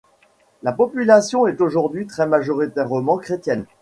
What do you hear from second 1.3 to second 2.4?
est aujourd'hui très